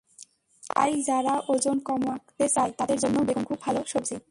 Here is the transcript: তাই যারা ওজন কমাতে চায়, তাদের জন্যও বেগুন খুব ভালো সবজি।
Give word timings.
তাই 0.63 0.93
যারা 1.03 1.33
ওজন 1.47 1.77
কমাতে 1.79 2.45
চায়, 2.49 2.71
তাদের 2.77 2.97
জন্যও 2.99 3.23
বেগুন 3.23 3.43
খুব 3.43 3.59
ভালো 3.61 3.79
সবজি। 3.87 4.15